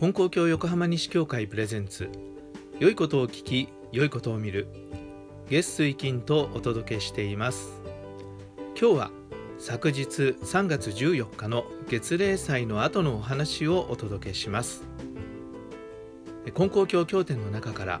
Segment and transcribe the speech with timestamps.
[0.00, 2.10] 本校教横浜西教会プレゼンツ。
[2.80, 4.66] 良いことを聞き良いことを見る。
[5.48, 7.80] 月水金とお届けしています。
[8.78, 9.10] 今日は
[9.60, 10.02] 昨日
[10.42, 14.82] 3月14日の月例祭の後のお話をお届けします。
[16.52, 18.00] 金光教経典の中から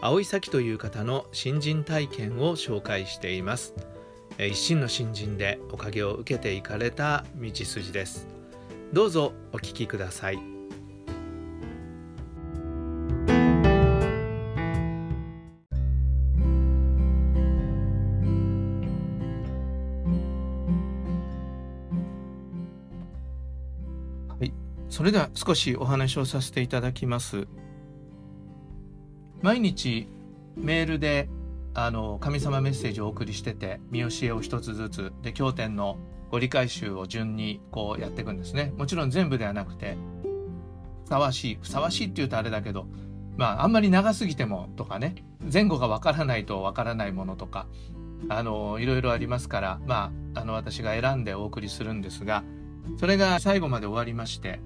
[0.00, 3.74] 青井咲という方の新人体験を紹介しています。
[4.40, 8.26] 一心の新人でおかげを受けていかれた道筋です。
[8.92, 10.61] どうぞお聞きください。
[25.02, 27.48] それでは少しお話をさせていただきます。
[29.40, 30.06] 毎日
[30.54, 31.28] メールで
[31.74, 35.98] あの神様メッセージをお送りしてて見教えを一つずつで経典の
[36.30, 38.72] ご理解集を順にこうやっていくんですね。
[38.78, 39.96] もちろん全部ではなくて
[41.02, 42.86] ふさわしいふさわしいって言うとあれだけど
[43.36, 45.16] まああんまり長すぎてもとかね
[45.52, 47.66] 前後がわからないとわからないものとか
[48.28, 52.44] あのいろいろありますからまああの私が選んでお送りするんですが
[53.00, 54.60] それが最後まで終わりまして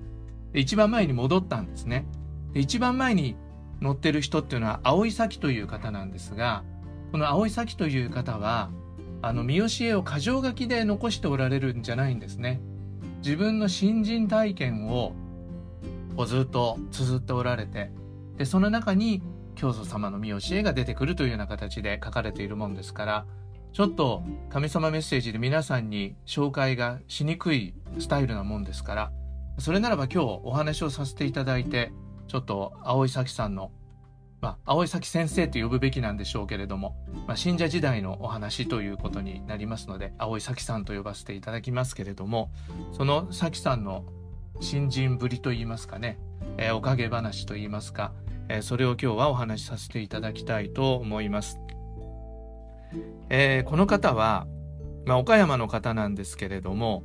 [0.60, 2.06] 一番前に戻ったんですね。
[2.52, 3.36] で一番前に
[3.80, 6.64] 乗ってる人っていうのは青井咲という方なんですが、
[7.12, 8.70] この青井咲という方は、
[9.22, 12.60] あの、三好絵を箇条書きで残しておられるんじゃないんですね。
[13.18, 15.12] 自分の新人体験を
[16.26, 17.90] ずっと綴っておられて、
[18.36, 19.22] で、その中に
[19.54, 23.26] 教祖様の三好絵が出てくるというような形で書かれているもんですから、
[23.72, 29.12] ちょっと神様メッセージで皆さんに紹介がしにくいスタイルなもんですから、
[29.58, 31.92] それならば今日お話をさせていただいて、
[32.28, 33.70] ちょっと青井咲さんの、
[34.40, 42.50] まあ、青井咲先生と呼ぶべきなんでしょうけれども、まあ、信者時代のお話ということになりますので、青井咲さんと呼ばせていただきますけれども、
[42.92, 44.04] その咲さんの
[44.60, 46.18] 新人ぶりといいますかね、
[46.58, 48.12] えー、おかげ話といいますか、
[48.48, 51.58] えー、それを今日はお話しさせていただきたいと思います。
[53.30, 54.46] えー、この方は、
[55.06, 57.02] まあ、岡山の方なんですけれども、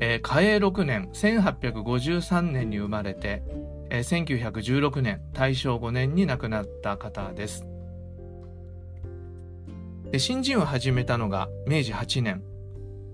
[0.00, 3.42] えー、嘉永6年1853年に生まれて、
[3.90, 7.66] えー、1916年大正5年に亡くなった方です
[10.10, 12.42] で新人を始めたのが明治8年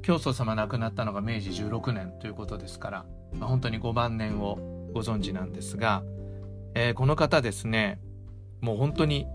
[0.03, 4.59] 教祖様亡くなったのが明治16年ということですから、まあ、本当に5晩年を
[4.93, 6.03] ご存知なんですが、
[6.75, 8.01] えー、この方ですね
[8.61, 9.27] もう本当に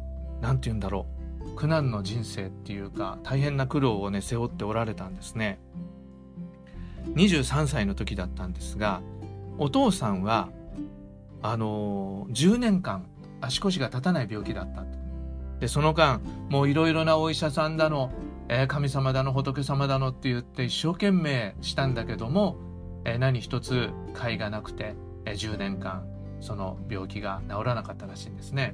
[0.42, 1.08] 何て言うんだろ
[1.42, 5.60] う苦難の人生っていうか大変な苦労をね背負っておられたんですね。
[7.16, 9.02] 23歳の時だったんですが
[9.58, 10.50] お父さんは
[11.42, 13.06] あの10年間
[13.42, 14.84] 足腰が立たない病気だった
[15.59, 18.12] でその間もういろいろなお医者さんだの、
[18.48, 22.58] えー、神様だの仏様だのって言って一生懸命したんだけども、
[23.06, 26.06] えー、何一つ甲斐がなくて、えー、10年間
[26.42, 28.74] その病気が治らなかったらしいんですね。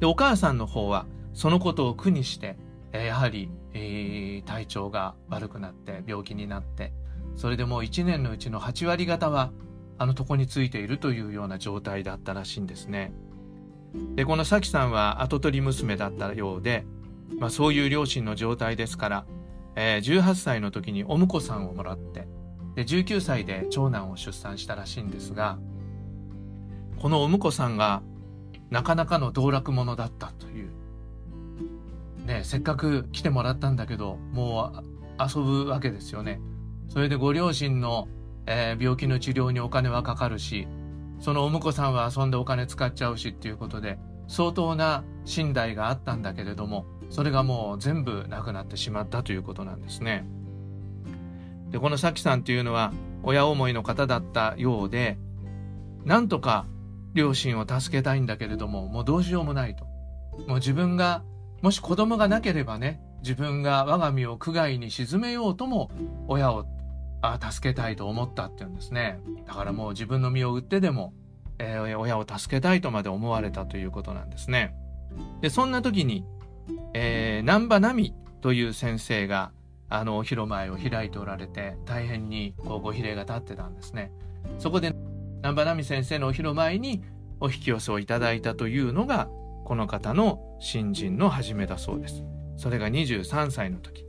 [0.00, 2.56] でお母さんの方はそのことを苦にして
[3.02, 6.92] やはり、えー、体調が悪くなって病気になって
[7.34, 9.50] それでもう1年のうちの8割方は
[9.98, 13.12] あの床についているというような状態だったらしいんですね。
[14.16, 16.84] でこの咲さんは跡取り娘だったようで、
[17.38, 19.26] まあ、そういう両親の状態ですから、
[19.76, 22.26] えー、18歳の時にお婿さんをもらって
[22.74, 25.58] で19歳で長男を出産したらしいんですが
[27.00, 28.02] このお婿さんが
[28.70, 30.70] なかなかの道楽者だったという
[32.24, 36.40] ね、せっかく来てもらったんだけど、もう遊ぶわけですよね。
[36.88, 38.08] それでご両親の、
[38.46, 40.66] えー、病気の治療にお金はかかるし、
[41.20, 50.26] そのお婿さんは遊んでお金使っちゃうしっていうことで、相当な信頼があったんだけれども、それがもう全部なくなってしまったということなんですね。
[51.70, 52.92] で、このさきさんっていうのは
[53.22, 55.18] 親思いの方だったようで、
[56.04, 56.66] なんとか
[57.14, 59.84] 両親を助けたいんだけれども、もうどうしようもないと。
[60.46, 61.22] もう自分が
[61.64, 65.90] もし子供がなければね、自分が我が身を苦害に沈めようとも
[66.28, 66.66] 親を
[67.22, 69.18] あ助けたいと思ったっていうんですね。
[69.46, 71.14] だからもう自分の身を売ってでも、
[71.58, 74.74] えー、親を助けたいとまで思われたということなんですね。
[75.40, 76.26] で、そんな時に、
[76.92, 79.50] えー、南波奈美という先生が、
[79.88, 84.12] あの、お広前を開いておられて、大変にこうご比例が立ってたんですね。
[84.58, 84.90] そこで、
[85.36, 87.02] 南波奈美先生のお広前に
[87.40, 89.30] お引き寄せをいただいたというのが、
[89.64, 92.22] この方の新人の始めだそうです。
[92.56, 94.06] それが23歳の時。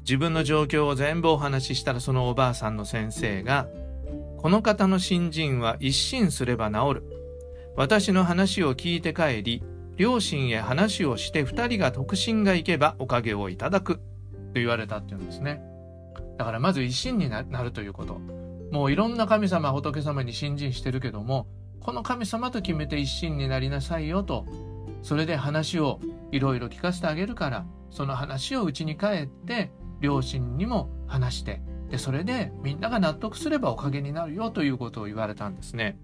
[0.00, 3.68] 自分の状況を全部お話ししたらそのおばあさんの先生が、
[4.38, 7.04] この方の新人は一心すれば治る。
[7.76, 9.62] 私の話を聞いて帰り、
[9.96, 13.96] 両親へ話をして二人が特進が行けばおかげをいただく。
[13.96, 14.02] と
[14.54, 15.62] 言われたっていうんですね。
[16.38, 18.18] だからまず一心になるということ。
[18.70, 21.46] もういろんな神様仏様に信心してるけども
[21.80, 24.46] この神様と決めて一心になりなさいよと
[25.02, 25.98] それで話を
[26.30, 31.60] いろいろ聞かせてあげるからその話をうちに帰って両親にも話して
[31.90, 35.98] でそれでみんなが納得すればおかげになるよということを言われたんですね。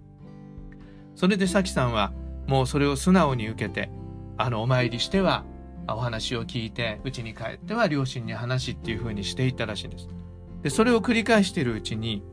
[1.15, 2.11] それでさきさんは
[2.45, 3.89] もうそれを素直に受けて
[4.37, 5.45] あのお参りしては
[5.87, 10.09] お話を聞いて家に帰っては両親に話っていうふうにしていったらしいんです。
[10.61, 12.23] でそれを繰り返しているうちに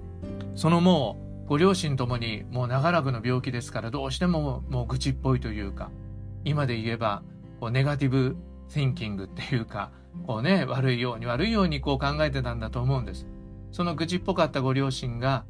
[0.56, 5.90] そのもうご両親ともにもう長らくの病気ですからどうしてももう愚痴っぽいというか
[6.44, 7.22] 今で言えば
[7.60, 8.36] こうネガティブ・
[8.68, 9.90] シンキングっていうか
[10.26, 13.26] こうね悪いように悪いようにこう考えてたんだと思うんです。
[13.72, 15.44] その愚痴っぽかったご両親が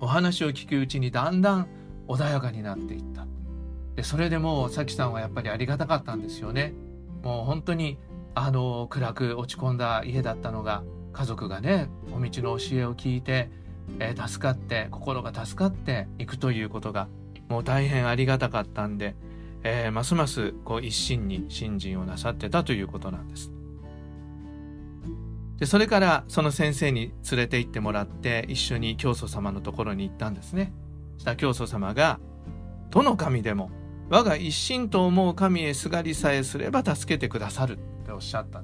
[0.00, 1.68] お話を聞くうちにだんだん
[2.08, 3.26] 穏やかになっていった。
[3.96, 6.74] でそれでもうさきさんはやっぱりありがたかったんですよね。
[7.22, 7.98] もう本当に
[8.34, 10.82] あの暗く落ち込んだ家だったのが
[11.12, 13.50] 家族がねお道の教えを聞いて、
[13.98, 17.08] えー、助かって心が助かっていくということが
[17.48, 19.16] もう大変ありがたかったんで、
[19.62, 23.50] えー、ますますこう一心に信心をなさってたということなんです。
[25.58, 30.72] でそれからその先生に連れて行ってもらって一緒に教祖様のところに行ったんですね。
[31.18, 32.18] した教祖様が
[32.90, 33.70] 「どの神でも
[34.08, 38.62] 我が一心と思う神へすがりさえすれば助けてくださるっておっしゃった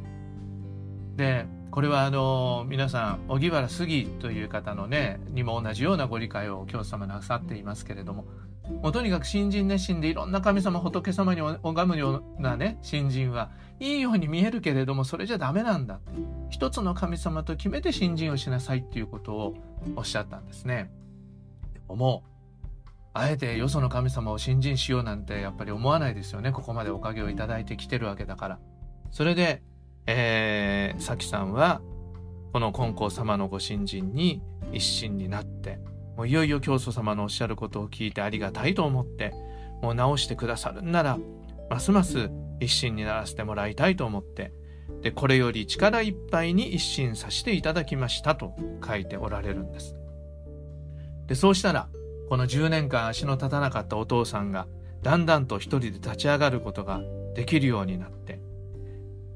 [1.14, 1.46] で
[1.76, 8.24] これはあの皆さん荻原杉という方のねにも同じようなご理解を教祖様なさっていますけれども
[8.80, 16.00] もうとにかく新人熱心でいろんな神様仏様に拝むようなね新人はいいように見えるけれどもそれじゃダメなんだ
[16.48, 19.54] 一つの神様と決めて新人をしなさいっていうことを
[19.96, 20.90] おっしゃったんですね。
[21.74, 22.30] でももう
[23.12, 26.52] あえてよその神様を信心しようなんてやっぱり思わないですよね。
[26.52, 28.58] ここまでおかげをいただいてきてるわけだから。
[29.10, 29.62] それで、
[30.06, 31.80] えー、さきさんは、
[32.52, 34.42] この金光様のご信心に
[34.72, 35.78] 一心になって、
[36.16, 39.32] もういよいよ教祖様のおっしゃることを聞いてありがたいと思って、
[39.82, 41.18] もう直してくださるんなら、
[41.68, 42.30] ますます
[42.60, 44.52] 一心にならせてもらいたいと思って、
[45.02, 48.54] で、これより力いっぱいに一心させていただきましたと
[48.86, 49.96] 書いておられるんです。
[51.26, 51.88] で、そうしたら、
[52.28, 54.66] この10年間足の立たなかったお父さんが
[55.02, 57.00] だんだんと一人で立ち上がることが
[57.34, 58.35] できるようになって、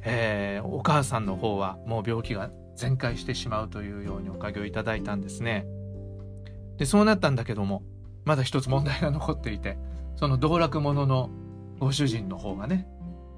[0.03, 5.67] えー、お母さんの方はもう病気が全開してしまうというようにおかげをいただいたんですね。
[6.79, 7.83] でそうなったんだけども
[8.25, 9.79] まだ一つ問題が残っていて
[10.17, 11.31] その道楽者の
[11.79, 12.87] ご主人の方がね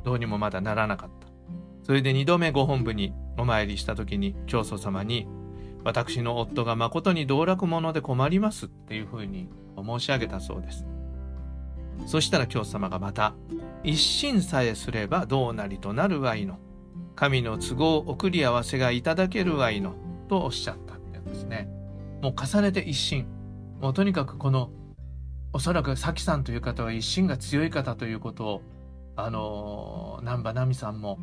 [0.05, 1.29] どうにもまだならなかった。
[1.85, 5.27] それで2度目ご本部にお参りした時に教祖様に
[5.85, 10.87] 私の夫が誠に道楽者で困りますっていうふうに申し上げたそうです。
[12.07, 13.35] そしたら教祖様がまた、
[13.85, 16.59] 一心さえすればどうなりとなるわいの。
[17.15, 19.95] 神の都合送り合わせがいただけるわいの。
[20.29, 21.69] とおっしゃったってですね。
[22.23, 23.27] もう重ねて一心。
[23.81, 24.71] もうとにかくこの、
[25.53, 28.63] おそらくさきさんという方は一心が強い方ということを、
[29.17, 31.19] あのー、南波奈美さんも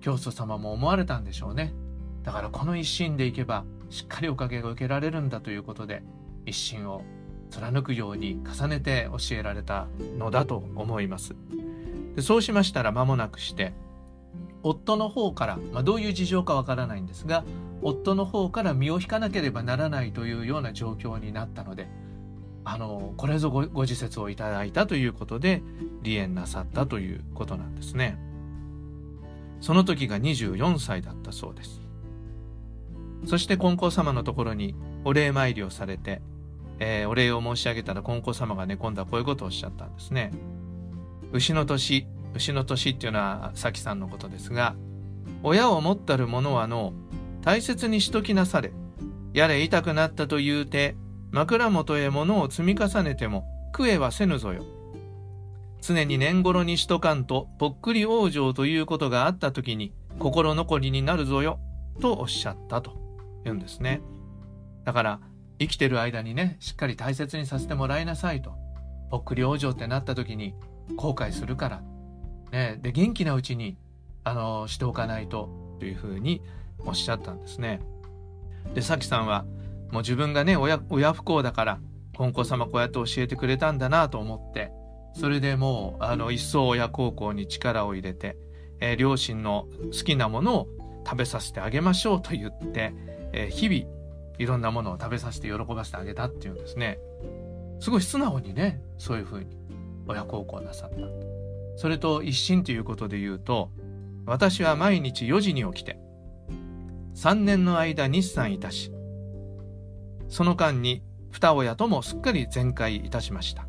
[0.00, 1.74] 教祖様も思われたんでしょうね。
[2.22, 6.02] だからこの一心でいけばしっかりおかげが受けられるんだということで
[6.46, 7.02] 一心を
[7.50, 9.86] 貫くように重ねて教えられた
[10.18, 11.36] のだと思います
[12.16, 13.72] でそうしましたら間もなくして
[14.62, 17.44] 夫の方から、まあ、どういう事情かわからないんですが
[17.82, 21.88] 夫の方から身を引かなければならないというような状況になったので
[22.64, 25.62] あのこれぞごご自説をいただいたということで
[26.02, 28.18] 離縁なさったということなんですね
[29.60, 31.84] その時が24歳だったそうです
[33.26, 36.20] そして金光様のところにお礼参りをされて、
[36.78, 40.32] えー、お礼を申し上げたら金光様がね、今度はこういうことをおっしゃったんですね。
[41.34, 44.76] 牛の年、牛の年っていうのは咲さんのことですが、
[45.42, 46.94] 親を持ったる者はの、
[47.42, 48.72] 大切にしときなされ、
[49.32, 50.96] やれ痛くなったと言うて、
[51.32, 53.44] 枕元へ物を積み重ねても、
[53.76, 54.64] 食えはせぬぞよ。
[55.82, 61.58] 常に年頃にしとかんと、ぽっくり往生ということがあった時に、心残りになるぞよ、
[62.00, 63.04] とおっしゃったと。
[63.42, 64.00] 言うんですね。
[64.84, 65.20] だから
[65.58, 68.52] 生きてる間にねしっかり大切にさせてもらいなさいと
[69.10, 70.54] ぽっくり往生ってなった時に
[70.96, 71.82] 後悔するから、
[72.52, 73.76] ね、で元気なうちに
[74.22, 75.48] あのしておかないと
[75.78, 76.42] というふうに
[76.78, 77.80] おっしゃったんですね。
[78.74, 79.44] でさきさんは
[79.90, 81.80] もう自分がね親親不幸だから
[82.16, 84.72] 金光様こうやって教えてくれたんだなと思って
[85.14, 88.36] それでもうあの一層親孝行に力を入れて、
[88.80, 90.68] えー、両親の好きなものを
[91.04, 92.94] 食べさせてあげましょうと言って
[93.34, 93.92] えー、日々
[94.38, 96.98] いろんなものを食べさせて喜ばせてあげたっていうんですね。
[97.80, 99.56] すごい素直にねそういうふうに
[100.06, 100.96] 親孝行なさった。
[101.76, 103.70] それと一心ということで言うと
[104.26, 105.98] 私は毎日4時に起きて
[107.16, 108.92] 3年の間日産いたし
[110.28, 113.66] その間に二親ともすっかり全壊いたしました。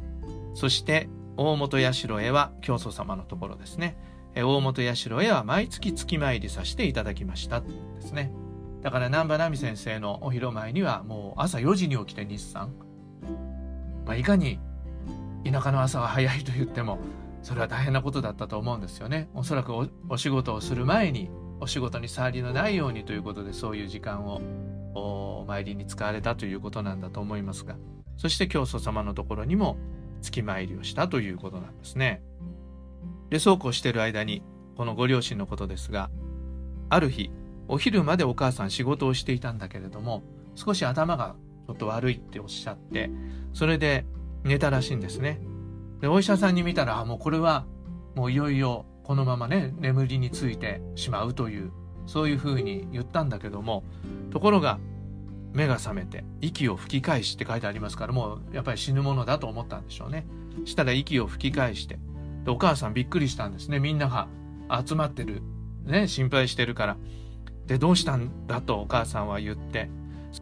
[0.54, 3.98] そして大本社へは教祖様のところですね。
[4.36, 7.62] 大本社へは毎月月参りさせていただきました。
[7.62, 7.68] で
[8.02, 8.32] すね。
[8.82, 12.74] だから南波奈美先生のお披露前にはもう朝4時に起きて日産、
[14.06, 14.60] まあ、いかに
[15.50, 17.00] 田舎の朝は早いと言っても
[17.42, 19.74] それは大変なことだったと思うんですよねおそらく
[20.10, 24.42] お仕事をする前にお仕事に触りのないようにということでそういう時間を
[24.96, 27.76] お参りに使われたということなんだと思いますが
[28.18, 29.78] そして教祖様のところにも
[30.22, 32.24] 月参りをしたということなんですね。
[33.30, 34.42] でそうこうしてる間に
[34.76, 36.10] このご両親のことですが
[36.90, 37.32] ある日
[37.68, 40.24] お昼までお母さん仕事をしていたんだけれども
[40.56, 41.36] 少し頭が
[41.68, 43.10] ちょっと悪いっておっしゃって
[43.54, 44.06] それで
[44.46, 45.42] 寝たらしいんですね。
[46.00, 47.66] でお医者さんに見たらもうこれは
[48.16, 51.72] もういよいよこのままね眠りについてしまうという
[52.06, 53.84] そういうふうに言ったんだけども
[54.32, 54.80] ところが
[55.54, 60.26] 目が覚めて息を吹き返しって書いてありますからもうやっぱり死ぬものだと思ったんでしょうね。
[60.66, 62.00] したら息を吹き返して
[62.44, 63.80] でお母さんびっくりしたんですね。
[63.80, 64.28] みんなが
[64.86, 65.42] 集まってる
[65.86, 66.98] ね心配してるから。
[67.66, 69.90] でどうしたんだとお母さんは言って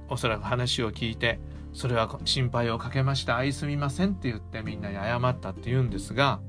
[0.10, 1.40] おそらく話を聞いて
[1.74, 6.40] それは心配をかけました愛すみませんって言ってみんなに謝ったって言うんですが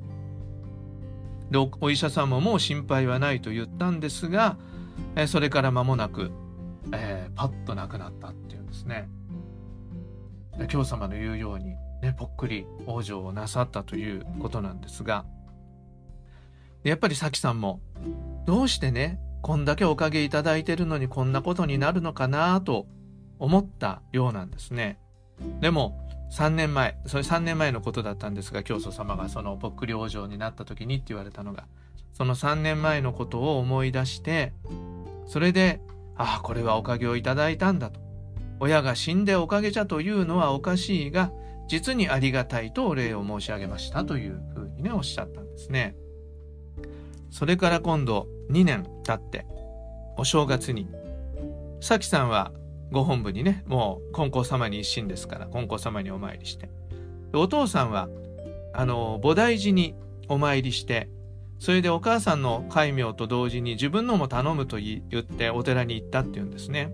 [1.51, 4.57] でお医者さんももう心配はないと言ったんですが
[5.17, 6.31] えそれから間もなく、
[6.93, 9.09] えー、パッと亡くなったっていうんですね
[10.59, 15.25] で京様の言うように、ね、ぽっくり往生をなさったということなんですが
[16.83, 17.81] やっぱり咲さんも
[18.47, 22.87] どうしてねこんだけおかげいただいてるのにこんなことになるのかなと
[23.39, 24.99] 思ったようなんですね。
[25.61, 26.01] でも
[26.33, 31.67] 3年前それ3年前のことだったんですが教祖様がそのぽっくり往生になった時にって言われたのが
[32.13, 34.53] その3年前のことを思い出して
[35.27, 35.81] それで
[36.17, 38.01] ああこれはおかげをいただいたんだと。
[38.61, 41.33] 親が死んでおかげじゃというのはおかしいが
[41.69, 45.97] 実にありがたいとお礼を申し上げましたというふうにねおっしゃったんですね。
[47.31, 49.45] それから今度2年経って
[50.17, 50.89] お正月に
[51.81, 52.53] さきさんは
[52.95, 56.71] ご本部にねもう金光様に一心ですから金光様にお参りして。
[57.35, 58.09] お父さんは
[58.73, 59.95] あの菩提寺に
[60.29, 61.09] お参りして
[61.59, 66.93] それでお母さんの戒名と同時に自分のも頼むと言ってお寺に行ったっていうんですね。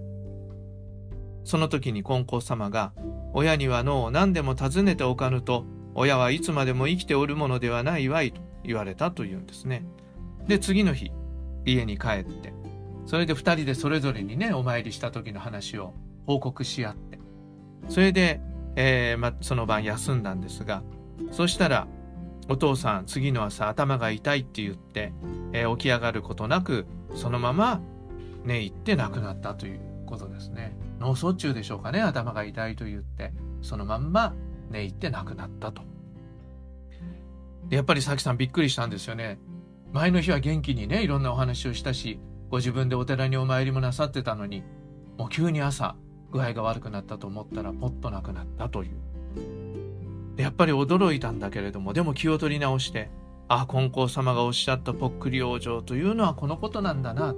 [1.44, 2.92] その時に金光様が
[3.32, 5.64] 親にはの何でも尋ねておかぬと
[5.94, 9.84] 親はいつまでも生きておるものではないわいと言われたというんですね。
[10.46, 11.10] で次の日
[11.64, 12.54] 家に帰って
[13.10, 15.94] それで2人でそれぞれにねお参りした時の話を
[16.28, 17.18] 報告し合って。
[17.88, 18.40] それで、
[18.76, 20.84] えーま、その晩休んだんですが
[21.32, 21.88] そしたら
[22.48, 25.12] お父さん次の朝頭が痛いって言って、
[25.52, 26.86] えー、起き上がることなく
[27.16, 27.80] そのまま
[28.44, 30.76] 寝入って亡くなったということですね。
[31.00, 34.34] 脳卒中でしょうかね頭が痛いと言ってそのまんま
[34.70, 35.82] 寝入って亡くなったと。
[37.70, 39.40] やっぱりさきさんびっくりしたんですよね。
[39.92, 44.64] 前の日は元気にねいろんなお話をしたしご自分でお寺にお参りもなさってたのに
[45.16, 45.94] もう急に朝
[46.32, 48.90] 具合が悪くなったと思ったらポッとなくなったという。
[50.36, 53.10] やっぱり驚いたんだけれどもでも気を取り直して
[53.46, 57.34] ああ金光様がおっしゃったぽっくり往生というのはこのことなんだな。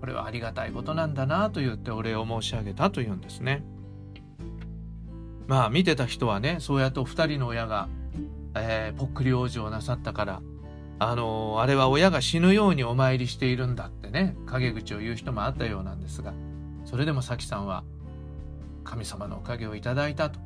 [0.00, 3.64] これはありがたいことなんだなと言ってお礼を申し上げたというんですね。
[5.46, 7.88] まあ見てた人はねそうやってお二人の親が、
[8.54, 10.42] えー、ぽっくり往生をなさったから
[10.98, 16.32] あのあれは親が死ぬようにお参りしているんだってね陰口を言う人もあったようなんですが
[16.84, 17.84] それでも咲さんは
[18.84, 20.38] 神様のおかげをいただいたと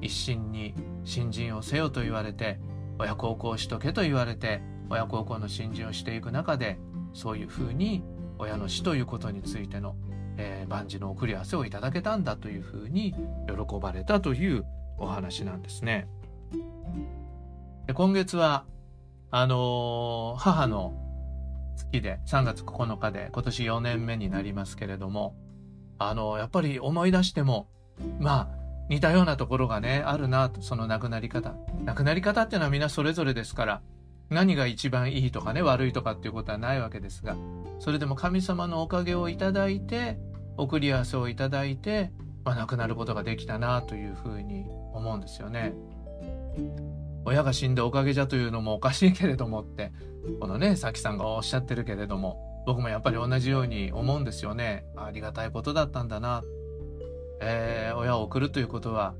[0.00, 0.74] 一心に
[1.04, 2.60] 新人をせよと言われて
[2.98, 6.78] 親孝行しとけと言われて親孝行の新人をしていく中で
[7.12, 8.04] そういうふうに
[8.38, 9.96] 親の死ということについての、
[10.36, 14.64] えー、万事の送り合わせをいただけたんだというふうに喜ばれたという
[14.98, 16.08] お話なんですね。
[17.86, 18.64] で今月は
[19.30, 20.94] あのー、母の
[21.76, 25.36] 月で3月9日で今年4年目になりますけれども、
[25.98, 27.68] あのー、やっぱり思い出しても、
[28.18, 28.58] まあ、
[28.88, 31.54] 似たようなところがね、あるなと、その亡くなり方。
[31.84, 33.82] 亡くなり方っていうのはみんなそれぞれですから、
[34.30, 37.36] 何が一番いいとかね、悪いとかっていうことはないわけですが、
[37.78, 40.18] それでも神様のおかげをいただいて、
[40.56, 42.12] 送り合わせをいただいて、
[42.44, 45.74] まあ、亡くなることができたなというふうに思うんですよね。
[47.28, 49.92] 親が死んでおかげじゃというのもおかしいけれどもって
[50.40, 56.42] このねさきさんがおっしゃってるけれども僕もやっぱり同じように思うんですよねありがたいことだったんだな、
[57.40, 59.14] えー、親を送るということは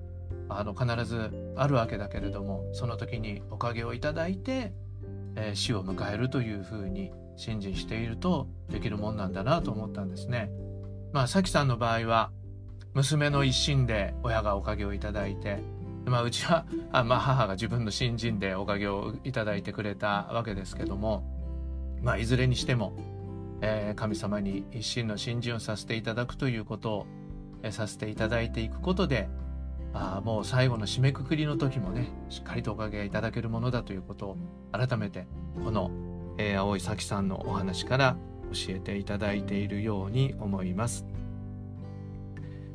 [0.49, 4.73] あの必ずあるわけだけれどもその時におかげをいただいて、
[5.37, 10.51] えー、死を迎えるというふうに信心しているとできるもんなんだなと思ったんですね。
[11.13, 12.33] まあ、さきさんの場合は
[12.95, 15.63] 娘の一心で親がおかげをいただいて、
[16.09, 21.25] まあ、うちはあ、まあ、母が自分の新人でおかげをいただいてくれたわけですけども、
[22.03, 22.93] まあ、いずれにしても、
[23.61, 27.07] えー、神様に一心の信心をさせていただくということを、
[27.63, 29.29] えー、させていただいていくことで
[29.95, 34.37] あもう最後の締めくくりの時もねしっかりとおかげいただけるものだということを
[34.71, 35.27] 改めて
[35.65, 35.91] この、
[36.37, 38.17] えー、青井咲さんのお話から
[38.53, 41.07] 教えていただいているように思います。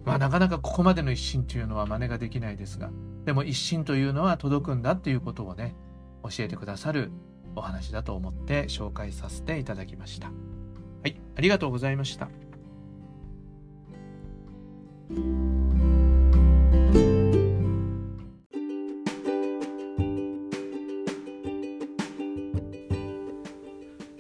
[0.06, 2.92] まあなかなかここまでの一心というのは真似ができないですが
[3.25, 5.75] でも一心というのは届くんだということをね
[6.24, 7.12] 教えてくださる
[7.56, 10.27] お話だと思って紹介させていただきました。
[10.27, 12.30] はい、ありがとうございました。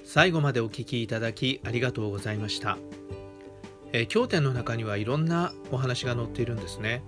[0.03, 2.77] 最後までお聞きいただきありがとうございました。
[3.93, 7.03] えー、経典の中にはいろんなお話が載っているんですね。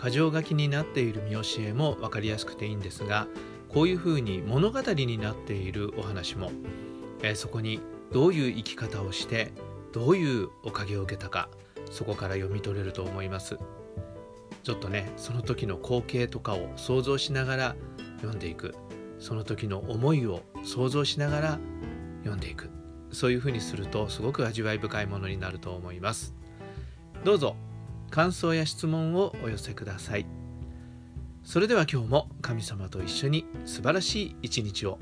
[0.00, 3.26] 箇条書きになっている見教えも分かりやすくていいんですが
[3.68, 6.50] こういうふうに物語になっているお話も、
[7.22, 7.80] えー、そこに
[8.12, 9.52] どういう生き方をして
[9.92, 11.48] どういうおかげを受けたか
[11.90, 13.58] そこから読み取れると思います。
[14.62, 17.76] ちょっとねその時の光景とかを想像しながら
[18.16, 18.74] 読んでいく。
[19.18, 21.58] その時の思いを想像しながら
[22.20, 22.70] 読んでいく。
[23.10, 26.34] そういうふうにするとすごく味わい深いものになると思います。
[27.24, 27.56] どうぞ。
[28.10, 30.26] 感想や質問をお寄せください。
[31.42, 34.98] それでは今日も神様と一緒に素晴らしい一日を。